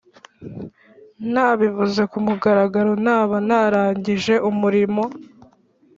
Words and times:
ntabivuze 1.31 2.01
ku 2.11 2.17
mugaragaro 2.25 2.91
naba 3.05 3.35
ntarangije 3.47 4.35
umurimo 4.49 5.03